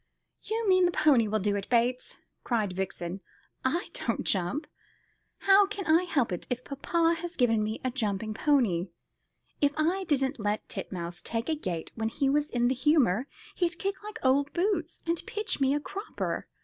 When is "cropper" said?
15.79-16.47